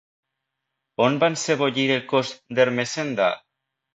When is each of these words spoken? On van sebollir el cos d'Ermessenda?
On 1.07 1.19
van 1.25 1.35
sebollir 1.41 1.85
el 1.97 2.01
cos 2.13 2.33
d'Ermessenda? 2.61 3.29